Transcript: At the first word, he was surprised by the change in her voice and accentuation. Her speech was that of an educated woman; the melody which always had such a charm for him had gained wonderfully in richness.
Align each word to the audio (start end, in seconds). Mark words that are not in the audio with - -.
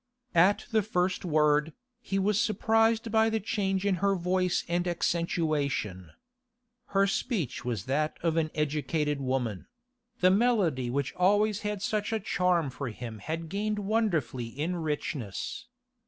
At 0.33 0.65
the 0.71 0.81
first 0.81 1.23
word, 1.23 1.73
he 2.01 2.17
was 2.17 2.41
surprised 2.41 3.11
by 3.11 3.29
the 3.29 3.39
change 3.39 3.85
in 3.85 3.97
her 4.01 4.15
voice 4.15 4.65
and 4.67 4.87
accentuation. 4.87 6.09
Her 6.87 7.05
speech 7.05 7.63
was 7.63 7.85
that 7.85 8.17
of 8.23 8.35
an 8.35 8.49
educated 8.55 9.21
woman; 9.21 9.67
the 10.19 10.31
melody 10.31 10.89
which 10.89 11.13
always 11.13 11.61
had 11.61 11.83
such 11.83 12.11
a 12.11 12.19
charm 12.19 12.71
for 12.71 12.89
him 12.89 13.19
had 13.19 13.47
gained 13.47 13.77
wonderfully 13.77 14.47
in 14.47 14.77
richness. 14.77 15.67